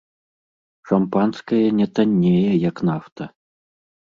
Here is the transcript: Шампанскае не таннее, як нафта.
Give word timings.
Шампанскае 0.91 1.61
не 1.81 1.87
таннее, 1.99 2.53
як 2.69 2.85
нафта. 2.91 3.23